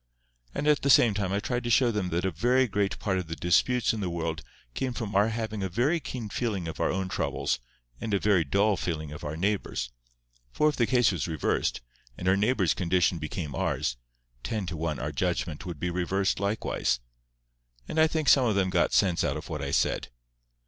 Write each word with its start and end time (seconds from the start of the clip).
And 0.55 0.67
at 0.67 0.81
the 0.81 0.89
same 0.89 1.13
time 1.13 1.31
I 1.31 1.39
tried 1.39 1.63
to 1.63 1.69
show 1.69 1.91
them 1.91 2.09
that 2.09 2.25
a 2.25 2.31
very 2.31 2.67
great 2.67 2.97
part 2.97 3.19
of 3.19 3.27
the 3.27 3.35
disputes 3.35 3.93
in 3.93 3.99
the 3.99 4.09
world 4.09 4.41
came 4.73 4.93
from 4.93 5.13
our 5.13 5.29
having 5.29 5.61
a 5.61 5.69
very 5.69 5.99
keen 5.99 6.27
feeling 6.27 6.67
of 6.67 6.79
our 6.79 6.89
own 6.91 7.07
troubles, 7.07 7.59
and 7.99 8.11
a 8.11 8.19
very 8.19 8.43
dull 8.43 8.77
feeling 8.77 9.11
of 9.11 9.23
our 9.23 9.37
neighbour's; 9.37 9.91
for 10.51 10.67
if 10.69 10.75
the 10.75 10.87
case 10.87 11.11
was 11.11 11.27
reversed, 11.27 11.81
and 12.17 12.27
our 12.27 12.35
neighbour's 12.35 12.73
condition 12.73 13.19
became 13.19 13.53
ours, 13.53 13.95
ten 14.41 14.65
to 14.65 14.75
one 14.75 14.97
our 14.97 15.11
judgment 15.11 15.67
would 15.67 15.79
be 15.79 15.91
reversed 15.91 16.39
likewise. 16.39 16.99
And 17.87 17.99
I 17.99 18.07
think 18.07 18.27
some 18.27 18.45
of 18.47 18.55
them 18.55 18.71
got 18.71 18.93
some 18.93 19.09
sense 19.09 19.23
out 19.23 19.37
of 19.37 19.49
what 19.49 19.61
I 19.61 19.69
said. 19.69 20.07